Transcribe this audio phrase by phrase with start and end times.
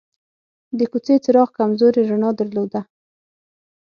[0.77, 2.81] د کوڅې څراغ کمزورې رڼا درلوده.